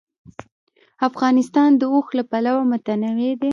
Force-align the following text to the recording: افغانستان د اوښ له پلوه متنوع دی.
افغانستان 1.09 1.69
د 1.77 1.83
اوښ 1.93 2.07
له 2.17 2.23
پلوه 2.31 2.63
متنوع 2.71 3.31
دی. 3.41 3.49